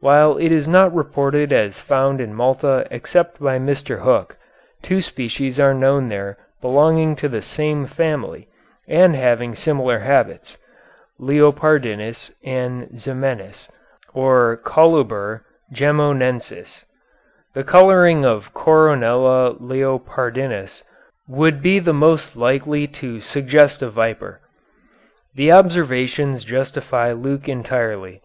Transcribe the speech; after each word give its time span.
While 0.00 0.38
it 0.38 0.52
is 0.52 0.66
not 0.66 0.94
reported 0.94 1.52
as 1.52 1.78
found 1.78 2.18
in 2.18 2.32
Malta 2.32 2.86
except 2.90 3.38
by 3.38 3.58
Mr. 3.58 4.00
Hook, 4.00 4.38
two 4.82 5.02
species 5.02 5.60
are 5.60 5.74
known 5.74 6.08
there 6.08 6.38
belonging 6.62 7.14
to 7.16 7.28
the 7.28 7.42
same 7.42 7.84
family 7.84 8.48
and 8.88 9.14
having 9.14 9.54
similar 9.54 9.98
habits 9.98 10.56
(leopardinus 11.20 12.30
and 12.42 12.88
zamenis 12.98 13.68
(or 14.14 14.56
coluber) 14.64 15.44
gemonensis). 15.70 16.86
The 17.52 17.62
coloring 17.62 18.24
of 18.24 18.54
Coronella 18.54 19.58
leopardinus 19.60 20.84
would 21.28 21.60
be 21.60 21.80
the 21.80 21.92
most 21.92 22.34
likely 22.34 22.86
to 22.96 23.20
suggest 23.20 23.82
a 23.82 23.90
viper. 23.90 24.40
The 25.34 25.52
observations 25.52 26.44
justify 26.44 27.12
Luke 27.12 27.46
entirely. 27.46 28.22